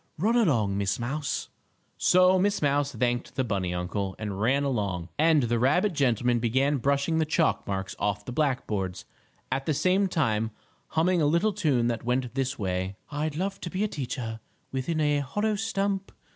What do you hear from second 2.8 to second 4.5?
thanked the bunny uncle, and